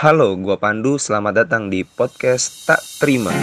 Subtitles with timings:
[0.00, 0.96] Halo, gua Pandu.
[0.96, 3.36] Selamat datang di podcast Tak Terima.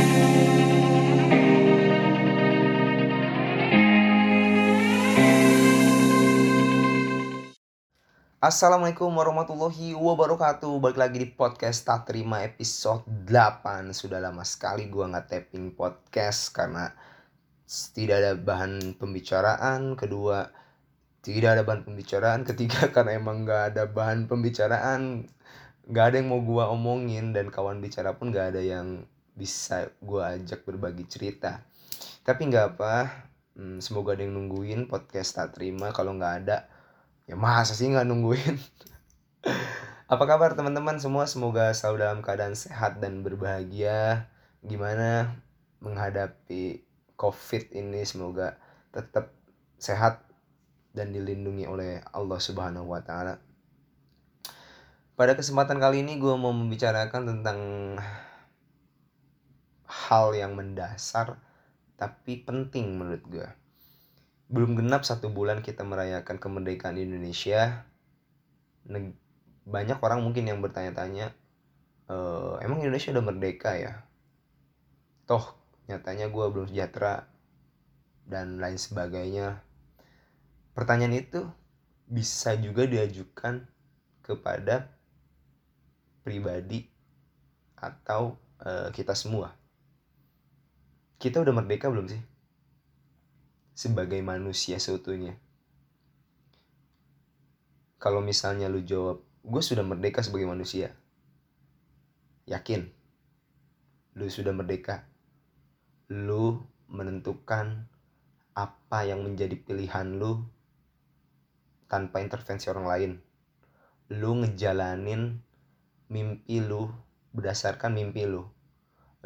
[8.42, 15.14] Assalamualaikum warahmatullahi wabarakatuh Balik lagi di podcast Tak Terima episode 8 Sudah lama sekali gua
[15.14, 16.90] nggak tapping podcast Karena
[17.94, 20.50] tidak ada bahan pembicaraan Kedua
[21.22, 25.30] tidak ada bahan pembicaraan Ketiga karena emang nggak ada bahan pembicaraan
[25.88, 30.36] nggak ada yang mau gua omongin Dan kawan bicara pun nggak ada yang bisa gua
[30.36, 31.64] ajak berbagi cerita.
[32.28, 32.94] Tapi nggak apa
[33.56, 35.96] hmm, Semoga ada yang nungguin podcast Tak Terima.
[35.96, 36.68] Kalau nggak ada
[37.28, 38.56] ya masa sih nggak nungguin?
[40.12, 41.28] Apa kabar teman-teman semua?
[41.28, 44.32] Semoga selalu dalam keadaan sehat dan berbahagia.
[44.64, 45.36] Gimana
[45.84, 46.80] menghadapi
[47.20, 48.08] covid ini?
[48.08, 48.56] Semoga
[48.96, 49.36] tetap
[49.76, 50.24] sehat
[50.96, 53.47] dan dilindungi oleh Allah Subhanahu wa taala
[55.18, 57.60] pada kesempatan kali ini gue mau membicarakan tentang
[59.90, 61.42] hal yang mendasar
[61.98, 63.50] tapi penting menurut gue
[64.48, 67.84] belum genap satu bulan kita merayakan kemerdekaan Indonesia
[69.68, 71.36] banyak orang mungkin yang bertanya-tanya
[72.08, 72.16] e,
[72.64, 74.08] emang Indonesia udah merdeka ya?
[75.28, 75.60] Toh
[75.92, 77.28] nyatanya gue belum sejahtera
[78.24, 79.60] dan lain sebagainya.
[80.72, 81.44] Pertanyaan itu
[82.08, 83.68] bisa juga diajukan
[84.24, 84.97] kepada
[86.28, 86.84] pribadi
[87.80, 89.56] atau e, kita semua
[91.18, 92.20] kita udah merdeka belum sih
[93.78, 95.38] sebagai manusia seutuhnya.
[98.02, 100.98] Kalau misalnya lu jawab, gue sudah merdeka sebagai manusia.
[102.50, 102.90] Yakin?
[104.18, 105.06] Lu sudah merdeka.
[106.10, 106.58] Lu
[106.90, 107.86] menentukan
[108.58, 110.42] apa yang menjadi pilihan lu
[111.86, 113.12] tanpa intervensi orang lain.
[114.18, 115.38] Lu ngejalanin
[116.08, 116.92] mimpi lu
[117.36, 118.48] berdasarkan mimpi lu.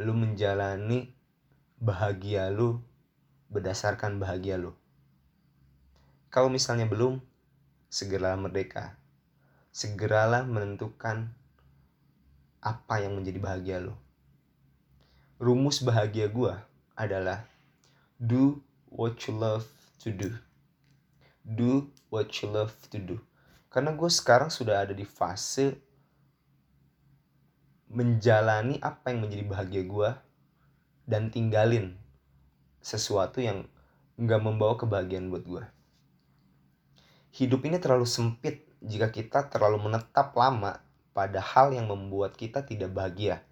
[0.01, 1.13] Lu menjalani
[1.77, 2.81] bahagia lu
[3.51, 4.77] berdasarkan bahagia lo.
[6.31, 7.19] Kalau misalnya belum,
[7.91, 8.95] segeralah merdeka.
[9.75, 11.28] Segeralah menentukan
[12.63, 14.00] apa yang menjadi bahagia lo.
[15.41, 16.53] Rumus bahagia gue
[16.95, 17.44] adalah
[18.16, 19.66] do what you love
[20.00, 20.31] to do.
[21.44, 23.17] Do what you love to do.
[23.67, 25.75] Karena gue sekarang sudah ada di fase
[27.91, 30.09] menjalani apa yang menjadi bahagia gue
[31.03, 32.00] dan tinggalin
[32.79, 33.68] sesuatu yang
[34.16, 35.63] nggak membawa kebahagiaan buat gue.
[37.35, 40.80] Hidup ini terlalu sempit jika kita terlalu menetap lama
[41.12, 43.44] pada hal yang membuat kita tidak bahagia.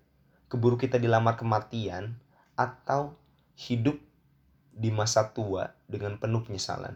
[0.48, 2.18] Keburu kita dilamar kematian
[2.56, 3.14] atau
[3.60, 4.00] hidup
[4.72, 6.96] di masa tua dengan penuh penyesalan.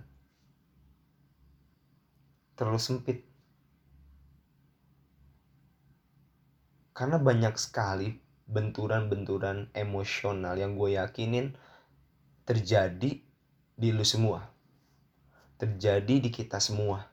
[2.55, 3.32] Terlalu sempit.
[6.93, 8.13] Karena banyak sekali
[8.45, 11.57] benturan-benturan emosional yang gue yakinin
[12.45, 13.17] terjadi
[13.73, 14.45] di lu semua.
[15.57, 17.09] Terjadi di kita semua.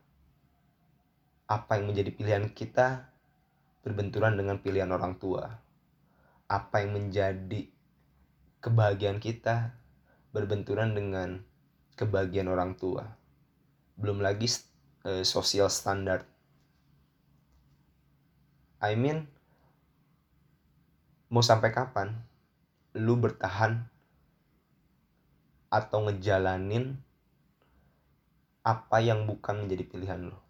[1.48, 3.08] Apa yang menjadi pilihan kita
[3.80, 5.48] berbenturan dengan pilihan orang tua.
[6.44, 7.72] Apa yang menjadi
[8.60, 9.72] kebahagiaan kita
[10.36, 11.40] berbenturan dengan
[11.96, 13.16] kebahagiaan orang tua.
[13.96, 14.46] Belum lagi
[15.08, 16.28] uh, sosial standar.
[18.80, 19.28] I mean,
[21.30, 22.10] mau sampai kapan
[22.98, 23.86] lu bertahan
[25.70, 26.98] atau ngejalanin
[28.66, 30.42] apa yang bukan menjadi pilihan lo.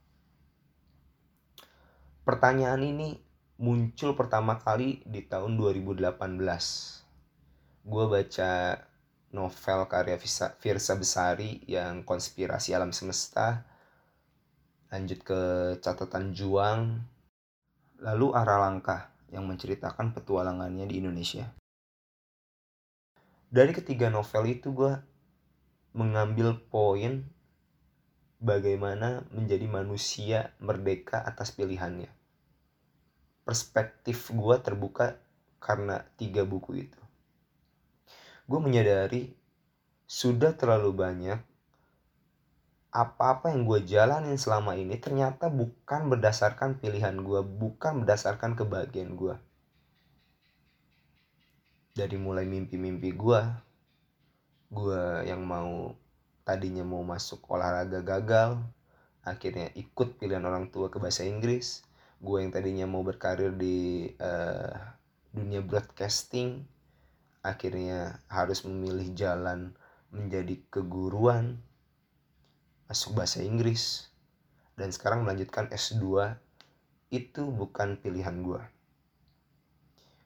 [2.24, 3.20] Pertanyaan ini
[3.60, 6.16] muncul pertama kali di tahun 2018.
[7.84, 8.52] Gue baca
[9.36, 10.16] novel karya
[10.56, 13.68] Firsa Besari yang konspirasi alam semesta.
[14.88, 15.40] Lanjut ke
[15.84, 17.04] catatan juang.
[18.00, 21.46] Lalu arah langkah yang menceritakan petualangannya di Indonesia.
[23.50, 24.94] Dari ketiga novel itu gue
[25.90, 27.26] mengambil poin
[28.38, 32.06] bagaimana menjadi manusia merdeka atas pilihannya.
[33.42, 35.18] Perspektif gue terbuka
[35.58, 37.00] karena tiga buku itu.
[38.46, 39.34] Gue menyadari
[40.06, 41.49] sudah terlalu banyak
[42.90, 49.34] apa-apa yang gue jalanin selama ini ternyata bukan berdasarkan pilihan gue, bukan berdasarkan kebahagiaan gue.
[51.94, 53.40] Dari mulai mimpi-mimpi gue,
[54.70, 55.98] gue yang mau
[56.46, 58.58] tadinya mau masuk olahraga gagal
[59.26, 61.84] akhirnya ikut pilihan orang tua ke bahasa Inggris
[62.20, 64.72] gue yang tadinya mau berkarir di uh,
[65.34, 66.64] dunia broadcasting
[67.42, 69.72] akhirnya harus memilih jalan
[70.12, 71.58] menjadi keguruan
[72.90, 74.10] masuk bahasa Inggris.
[74.74, 76.34] Dan sekarang melanjutkan S2
[77.14, 78.80] itu bukan pilihan gue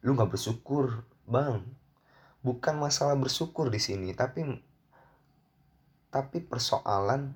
[0.05, 1.65] lu nggak bersyukur bang.
[2.45, 4.45] Bukan masalah bersyukur di sini tapi
[6.13, 7.33] tapi persoalan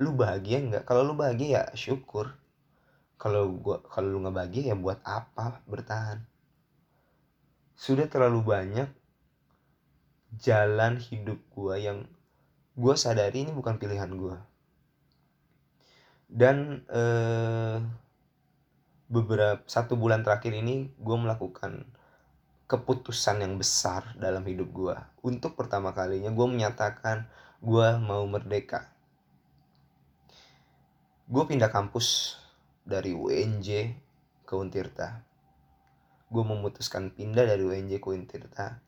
[0.00, 0.84] lu bahagia nggak?
[0.88, 2.32] Kalau lu bahagia ya syukur.
[3.20, 6.24] Kalau gua kalau lu nggak bahagia ya buat apa bertahan?
[7.76, 8.88] Sudah terlalu banyak
[10.40, 12.08] jalan hidup gua yang
[12.80, 14.40] gua sadari ini bukan pilihan gua
[16.30, 17.82] dan eh,
[19.10, 21.82] beberapa satu bulan terakhir ini gue melakukan
[22.70, 24.96] keputusan yang besar dalam hidup gue
[25.26, 27.26] untuk pertama kalinya gue menyatakan
[27.60, 28.88] gue mau merdeka.
[31.26, 32.38] Gue pindah kampus
[32.86, 33.94] dari UNJ
[34.46, 35.22] ke Untirta.
[36.30, 38.80] Gue memutuskan pindah dari UNJ ke Untirta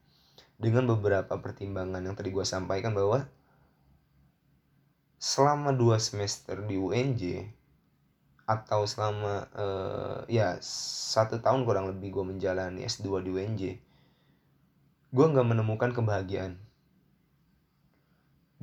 [0.62, 3.26] dengan beberapa pertimbangan yang tadi gue sampaikan bahwa
[5.22, 7.46] selama dua semester di UNJ
[8.42, 10.58] atau selama uh, ya
[11.14, 13.62] satu tahun kurang lebih gue menjalani S2 di UNJ
[15.12, 16.56] gue nggak menemukan kebahagiaan.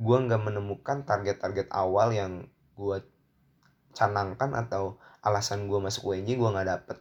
[0.00, 2.98] Gue nggak menemukan target-target awal yang gue
[3.94, 6.98] canangkan atau alasan gue masuk UNJ gue nggak dapet.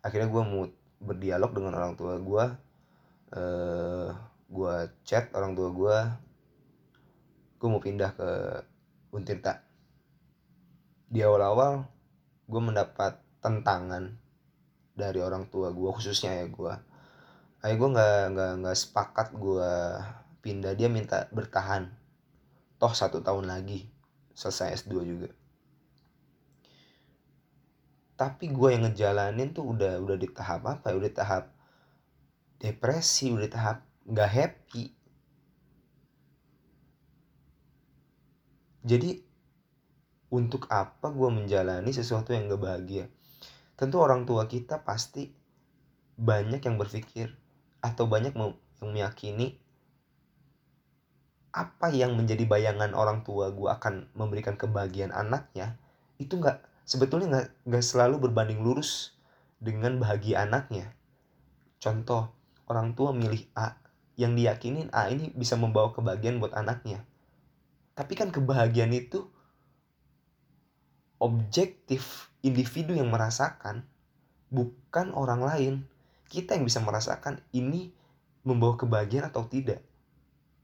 [0.00, 0.64] Akhirnya gue mau
[0.98, 2.44] berdialog dengan orang tua gue
[3.36, 4.10] uh,
[4.48, 5.96] gue chat orang tua gue
[7.58, 8.30] gue mau pindah ke
[9.10, 9.66] Untirta.
[11.10, 11.82] Di awal-awal
[12.46, 14.14] gue mendapat tentangan
[14.94, 16.74] dari orang tua gue khususnya ya gue
[17.62, 19.70] ayah gue nggak nggak nggak sepakat gue
[20.40, 20.72] pindah.
[20.78, 21.90] Dia minta bertahan.
[22.78, 23.90] Toh satu tahun lagi
[24.38, 25.30] selesai S2 juga.
[28.18, 30.94] Tapi gue yang ngejalanin tuh udah udah di tahap apa ya?
[30.98, 31.44] Udah tahap
[32.58, 34.97] depresi udah tahap nggak happy
[38.88, 39.20] jadi
[40.32, 43.04] untuk apa gue menjalani sesuatu yang gak bahagia?
[43.76, 45.28] Tentu orang tua kita pasti
[46.16, 47.36] banyak yang berpikir
[47.84, 49.60] atau banyak yang meyakini
[51.52, 55.78] apa yang menjadi bayangan orang tua gue akan memberikan kebahagiaan anaknya
[56.18, 59.14] itu nggak sebetulnya nggak nggak selalu berbanding lurus
[59.60, 60.90] dengan bahagia anaknya.
[61.78, 62.32] Contoh
[62.66, 63.78] orang tua milih A
[64.18, 67.07] yang diyakinin A ini bisa membawa kebahagiaan buat anaknya
[67.98, 69.26] tapi kan kebahagiaan itu
[71.18, 73.82] objektif individu yang merasakan
[74.54, 75.74] bukan orang lain.
[76.30, 77.90] Kita yang bisa merasakan ini
[78.46, 79.82] membawa kebahagiaan atau tidak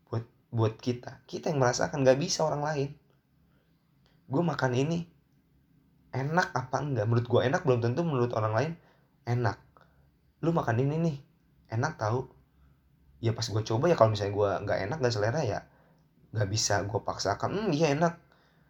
[0.06, 0.22] buat
[0.54, 1.26] buat kita.
[1.26, 2.90] Kita yang merasakan nggak bisa orang lain.
[4.30, 5.02] Gue makan ini
[6.14, 8.72] enak apa enggak menurut gue enak belum tentu menurut orang lain
[9.26, 9.58] enak.
[10.38, 11.16] Lu makan ini nih
[11.75, 12.30] enak tahu
[13.19, 15.64] ya pas gue coba ya kalau misalnya gue nggak enak nggak selera ya
[16.34, 17.48] nggak bisa gue paksakan.
[17.54, 18.19] Hmm iya enak.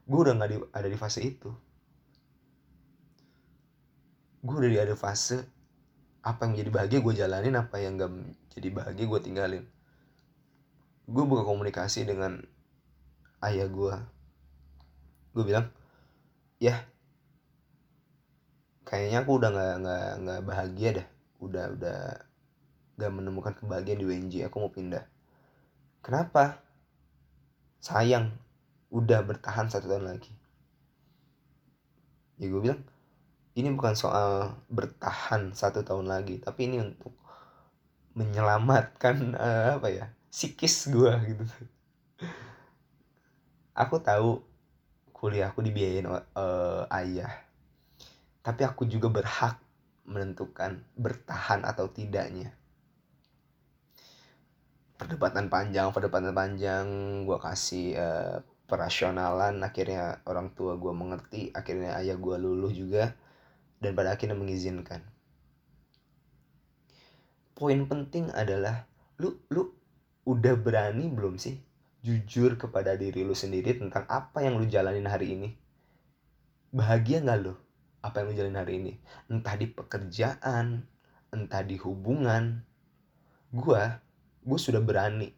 [0.05, 1.49] Gue udah nggak ada di fase itu.
[4.45, 5.41] Gue udah di ada fase
[6.21, 8.13] apa yang jadi bahagia gue jalanin apa yang gak
[8.53, 9.65] jadi bahagia gue tinggalin.
[11.09, 12.45] Gue buka komunikasi dengan
[13.45, 13.95] ayah gue
[15.35, 15.67] gue bilang
[16.63, 16.81] ya
[18.89, 21.07] kayaknya aku udah nggak nggak nggak bahagia dah
[21.45, 21.99] udah udah
[22.95, 25.05] gak menemukan kebahagiaan di WNJ aku mau pindah.
[26.01, 26.64] Kenapa
[27.85, 28.33] sayang
[28.89, 30.33] udah bertahan satu tahun lagi.
[32.41, 32.81] Ya gue bilang
[33.53, 37.13] ini bukan soal bertahan satu tahun lagi tapi ini untuk
[38.17, 41.45] menyelamatkan uh, apa ya psikis gue gitu.
[43.77, 44.41] Aku tahu
[45.13, 47.37] kuliah aku dibiayain uh, ayah.
[48.41, 49.61] Tapi aku juga berhak
[50.09, 52.57] menentukan bertahan atau tidaknya
[54.95, 56.87] perdebatan panjang perdebatan panjang
[57.27, 63.13] gue kasih uh, perasionalan akhirnya orang tua gue mengerti akhirnya ayah gue luluh juga
[63.83, 65.05] dan pada akhirnya mengizinkan.
[67.55, 68.89] Poin penting adalah
[69.21, 69.71] lu lu
[70.25, 71.61] udah berani belum sih
[72.01, 75.49] jujur kepada diri lu sendiri tentang apa yang lu jalanin hari ini?
[76.75, 77.55] Bahagia nggak lu
[78.01, 78.93] apa yang lu jalanin hari ini?
[79.29, 80.89] Entah di pekerjaan,
[81.31, 82.65] entah di hubungan.
[83.55, 84.03] Gua,
[84.45, 85.33] gue sudah berani.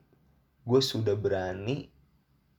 [0.66, 1.86] Gue sudah berani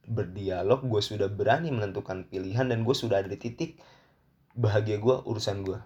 [0.08, 3.84] berdialog, gue sudah berani menentukan pilihan dan gue sudah ada di titik
[4.58, 5.78] bahagia gue urusan gue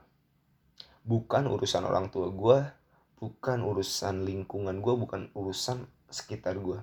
[1.03, 2.59] bukan urusan orang tua gue
[3.19, 6.79] bukan urusan lingkungan gue bukan urusan sekitar gue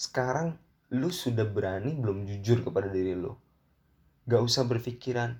[0.00, 0.56] sekarang
[0.94, 3.34] lu sudah berani belum jujur kepada diri lu?
[4.24, 5.36] Gak usah berpikiran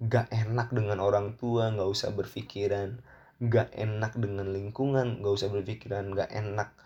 [0.00, 3.04] gak enak dengan orang tua gak usah berpikiran
[3.40, 6.76] gak enak dengan lingkungan gak usah berpikiran gak enak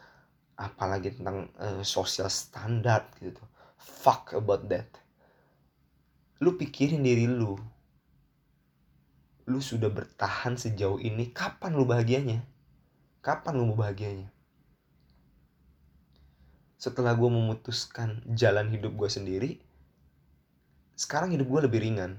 [0.54, 3.42] apalagi tentang uh, sosial standar gitu.
[3.76, 4.86] Fuck about that.
[6.38, 7.58] Lu pikirin diri lu.
[9.50, 12.40] Lu sudah bertahan sejauh ini kapan lu bahagianya?
[13.20, 14.30] Kapan lu mau bahagianya?
[16.78, 19.50] Setelah gue memutuskan jalan hidup gue sendiri
[20.94, 22.14] sekarang hidup gue lebih ringan.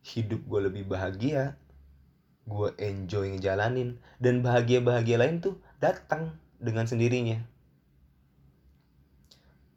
[0.00, 1.60] Hidup gue lebih bahagia
[2.48, 4.00] gue enjoy ngejalanin.
[4.16, 7.44] Dan bahagia bahagia lain tuh datang dengan sendirinya.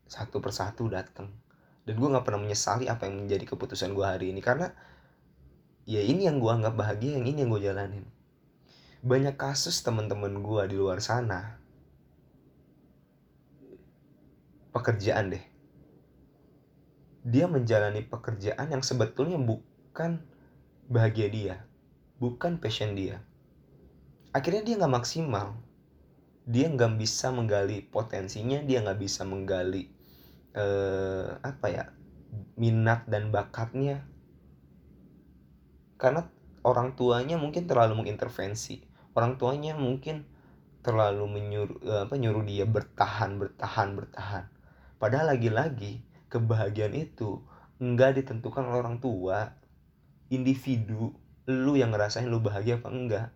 [0.08, 1.30] Satu persatu datang.
[1.84, 4.40] Dan gue nggak pernah menyesali apa yang menjadi keputusan gue hari ini.
[4.40, 4.72] Karena
[5.84, 8.06] ya ini yang gue anggap bahagia yang ini yang gue jalanin.
[9.04, 11.60] Banyak kasus teman-teman gue di luar sana.
[14.72, 15.44] Pekerjaan deh.
[17.22, 20.24] Dia menjalani pekerjaan yang sebetulnya bukan
[20.90, 21.56] bahagia dia
[22.22, 23.18] bukan passion dia.
[24.30, 25.58] Akhirnya dia nggak maksimal.
[26.46, 29.90] Dia nggak bisa menggali potensinya dia nggak bisa menggali
[30.54, 31.90] eh, apa ya
[32.62, 34.06] minat dan bakatnya.
[35.98, 36.30] Karena
[36.62, 38.86] orang tuanya mungkin terlalu mengintervensi.
[39.18, 40.30] Orang tuanya mungkin
[40.86, 44.46] terlalu menyuruh eh, apa nyuruh dia bertahan bertahan bertahan.
[45.02, 47.42] Padahal lagi-lagi kebahagiaan itu
[47.82, 49.58] enggak ditentukan oleh orang tua,
[50.30, 51.18] individu,
[51.50, 53.28] lu yang ngerasain lu bahagia apa enggak.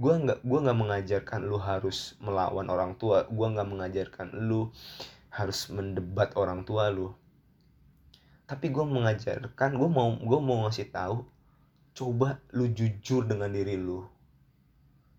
[0.00, 4.70] Gua nggak gua nggak mengajarkan lu harus melawan orang tua, gua nggak mengajarkan lu
[5.30, 7.14] harus mendebat orang tua lu.
[8.50, 11.22] Tapi gue mengajarkan, gue mau gue mau ngasih tahu,
[11.94, 14.02] coba lu jujur dengan diri lu.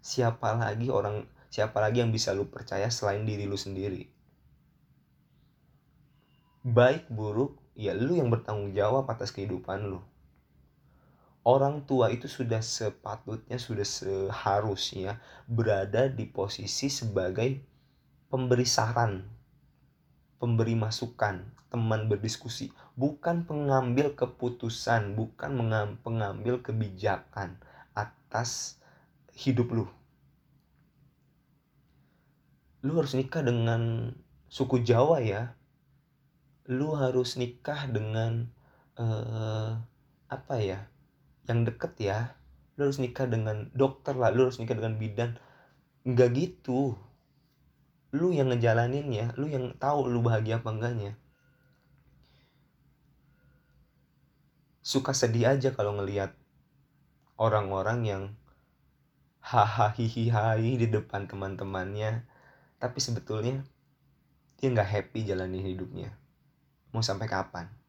[0.03, 4.12] Siapa lagi orang, siapa lagi yang bisa lu percaya selain diri lu sendiri?
[6.62, 9.98] baik buruk ya lu yang bertanggung jawab atas kehidupan lu
[11.41, 15.17] orang tua itu sudah sepatutnya sudah seharusnya
[15.50, 17.62] berada di posisi sebagai
[18.29, 19.41] pemberi saran
[20.41, 22.74] pemberi masukan teman berdiskusi.
[22.98, 25.53] Bukan pengambil keputusan bukan
[26.01, 27.62] pengambil kebijakan
[27.93, 28.81] atas
[29.38, 29.86] hidup lu.
[32.81, 34.12] Lu harus nikah dengan
[34.50, 35.53] suku Jawa ya.
[36.65, 38.50] Lu harus nikah dengan
[38.98, 39.77] uh,
[40.25, 40.89] apa ya
[41.50, 42.19] yang deket ya
[42.79, 45.38] lu harus nikah dengan dokter lah lu harus nikah dengan bidan.
[46.01, 46.98] Nggak gitu.
[48.12, 51.13] Lu yang ngejalanin ya lu yang tahu lu bahagia apa enggaknya.
[54.81, 56.33] Suka sedih aja kalau ngelihat
[57.38, 58.24] orang-orang yang
[59.45, 59.93] hahaha
[60.57, 62.25] di depan teman-temannya.
[62.81, 63.62] Tapi sebetulnya
[64.57, 66.17] dia nggak happy jalanin hidupnya.
[66.91, 67.80] Mau sampai kapan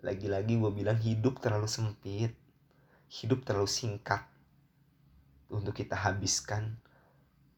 [0.00, 2.32] lagi-lagi gue bilang hidup terlalu sempit
[3.10, 4.22] hidup terlalu singkat
[5.50, 6.78] untuk kita habiskan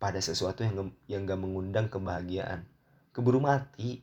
[0.01, 2.65] pada sesuatu yang yang gak mengundang kebahagiaan.
[3.13, 4.01] Keburu mati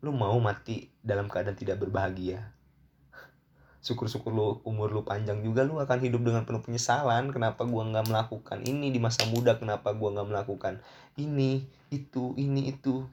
[0.00, 2.56] lu mau mati dalam keadaan tidak berbahagia.
[3.84, 7.28] Syukur-syukur lu umur lu panjang juga lu akan hidup dengan penuh penyesalan.
[7.28, 9.60] Kenapa gua nggak melakukan ini di masa muda?
[9.60, 10.80] Kenapa gua nggak melakukan
[11.20, 13.04] ini itu ini itu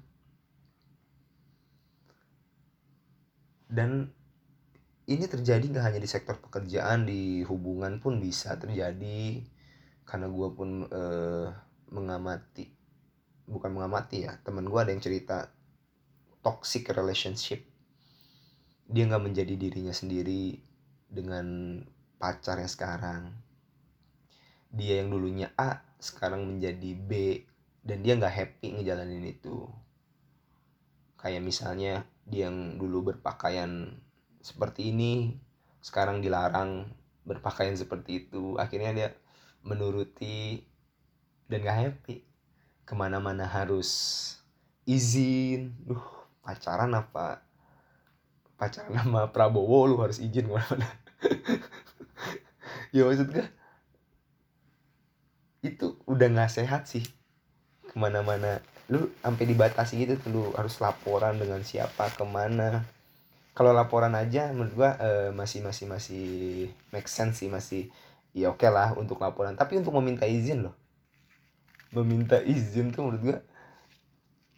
[3.67, 4.11] dan
[5.07, 9.43] ini terjadi nggak hanya di sektor pekerjaan di hubungan pun bisa terjadi.
[10.07, 11.47] Karena gue pun eh,
[11.91, 12.67] mengamati
[13.47, 15.47] bukan mengamati ya teman gue ada yang cerita
[16.43, 17.63] toxic relationship.
[18.87, 20.59] Dia nggak menjadi dirinya sendiri
[21.07, 21.79] dengan
[22.19, 23.31] pacarnya sekarang.
[24.71, 27.43] Dia yang dulunya A sekarang menjadi B
[27.87, 29.67] dan dia nggak happy ngejalanin itu
[31.17, 33.97] kayak misalnya dia yang dulu berpakaian
[34.41, 35.35] seperti ini
[35.81, 36.91] sekarang dilarang
[37.27, 38.55] berpakaian seperti itu.
[38.55, 39.09] Akhirnya dia
[39.63, 40.63] menuruti
[41.51, 42.23] dan gak happy.
[42.87, 43.89] Ke mana-mana harus
[44.87, 45.75] izin.
[45.83, 46.03] Duh
[46.43, 47.43] pacaran apa?
[48.55, 50.87] Pacaran sama Prabowo lu harus izin ke mana-mana.
[52.95, 53.43] Ya maksud gue
[55.59, 57.03] itu udah gak sehat sih.
[57.83, 62.87] Ke mana-mana lu sampai dibatasi gitu tuh lu harus laporan dengan siapa ke mana.
[63.51, 66.27] Kalau laporan aja menurut gua uh, masih masih masih
[66.93, 67.91] make sense sih masih
[68.31, 69.59] ya oke okay lah untuk laporan.
[69.59, 70.75] Tapi untuk meminta izin loh.
[71.91, 73.37] Meminta izin tuh menurut gua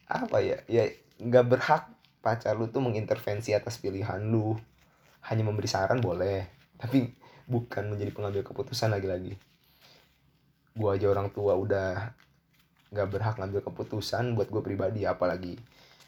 [0.06, 0.62] apa ya?
[0.70, 0.86] Ya
[1.18, 1.84] nggak berhak
[2.22, 4.54] pacar lu tuh mengintervensi atas pilihan lu.
[5.26, 6.46] Hanya memberi saran boleh
[6.80, 7.12] tapi
[7.50, 9.34] bukan menjadi pengambil keputusan lagi-lagi.
[10.78, 12.14] Gua aja orang tua udah
[12.90, 15.58] nggak berhak ngambil keputusan buat gue pribadi apalagi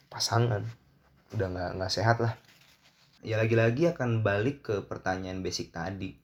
[0.10, 0.66] pasangan.
[1.32, 2.34] Udah nggak nggak sehat lah.
[3.22, 6.18] Ya lagi-lagi akan balik ke pertanyaan basic tadi.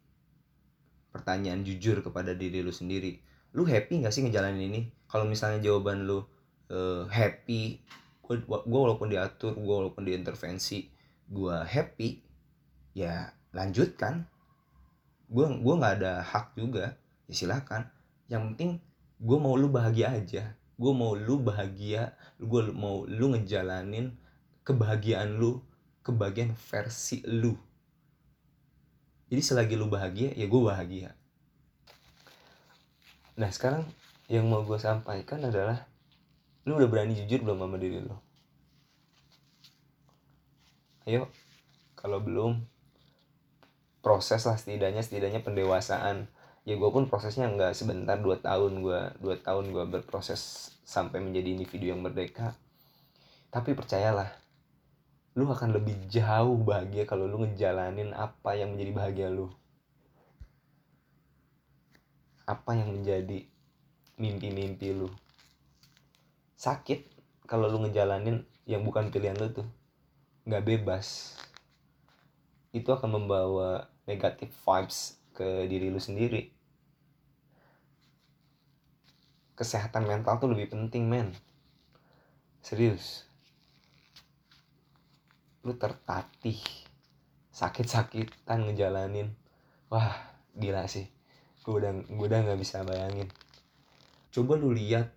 [1.13, 3.21] Pertanyaan jujur kepada diri lu sendiri.
[3.53, 4.81] Lu happy nggak sih ngejalanin ini?
[5.05, 6.25] Kalau misalnya jawaban lu
[6.73, 7.79] uh, happy
[8.27, 10.91] gue walaupun diatur gue walaupun diintervensi
[11.31, 12.19] gue happy
[12.97, 14.25] ya lanjutkan.
[15.29, 16.97] Gue gue nggak ada hak juga
[17.29, 17.87] ya silakan.
[18.27, 18.71] Yang penting
[19.17, 20.53] gue mau lu bahagia aja.
[20.77, 24.13] Gue mau lu bahagia gue mau lu ngejalanin
[24.61, 25.65] kebahagiaan lu
[26.05, 27.57] kebahagiaan versi lu.
[29.27, 31.17] Jadi selagi lu bahagia ya gue bahagia.
[33.37, 33.83] Nah sekarang
[34.29, 35.89] yang mau gue sampaikan adalah
[36.69, 38.15] lu udah berani jujur belum sama diri lu?
[41.09, 41.31] Ayo
[41.97, 42.61] kalau belum
[44.05, 46.29] proses lah setidaknya setidaknya pendewasaan
[46.67, 51.55] ya gue pun prosesnya nggak sebentar dua tahun gue dua tahun gue berproses sampai menjadi
[51.55, 52.59] individu yang merdeka.
[53.47, 54.27] Tapi percayalah
[55.39, 59.47] lu akan lebih jauh bahagia kalau lu ngejalanin apa yang menjadi bahagia lu.
[62.43, 63.47] Apa yang menjadi
[64.19, 65.07] mimpi-mimpi lu.
[66.59, 67.07] Sakit
[67.47, 69.67] kalau lu ngejalanin yang bukan pilihan lu tuh.
[70.43, 71.39] Nggak bebas.
[72.75, 76.56] Itu akan membawa negatif vibes ke diri lu sendiri
[79.57, 81.33] kesehatan mental tuh lebih penting men.
[82.61, 83.25] Serius.
[85.65, 86.61] Lu tertatih
[87.49, 89.33] sakit-sakitan ngejalanin.
[89.89, 90.13] Wah
[90.53, 91.09] gila sih.
[91.65, 93.27] Gue udah gue udah nggak bisa bayangin.
[94.29, 95.09] Coba lu lihat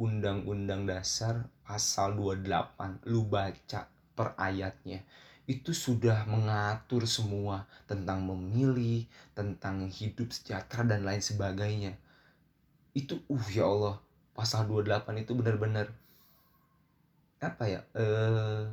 [0.00, 5.04] undang-undang dasar pasal 28 lu baca per ayatnya.
[5.44, 9.06] Itu sudah mengatur semua tentang memilih,
[9.36, 11.94] tentang hidup sejahtera dan lain sebagainya.
[12.96, 14.00] Itu uh ya Allah,
[14.32, 15.92] pasal 28 itu benar-benar
[17.44, 17.80] apa ya?
[17.92, 18.64] Eh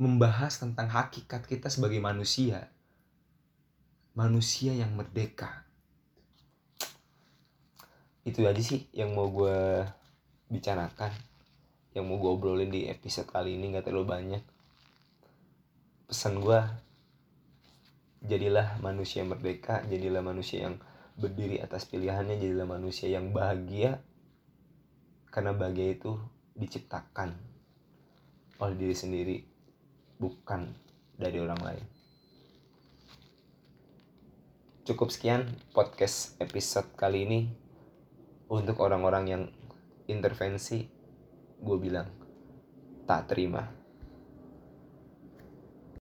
[0.00, 2.72] membahas tentang hakikat kita sebagai manusia.
[4.16, 5.64] Manusia yang merdeka
[8.24, 9.84] itu aja sih yang mau gue
[10.48, 11.12] bicarakan
[11.92, 14.42] yang mau gue obrolin di episode kali ini gak terlalu banyak
[16.08, 16.60] pesan gue
[18.24, 20.80] jadilah manusia merdeka jadilah manusia yang
[21.14, 24.02] berdiri atas pilihannya jadilah manusia yang bahagia
[25.30, 26.18] karena bahagia itu
[26.54, 27.34] diciptakan
[28.62, 29.36] oleh diri sendiri
[30.18, 30.70] bukan
[31.18, 31.84] dari orang lain.
[34.84, 37.40] Cukup sekian podcast episode kali ini.
[38.44, 39.44] Untuk orang-orang yang
[40.06, 40.84] intervensi
[41.56, 42.06] gue bilang
[43.08, 43.83] tak terima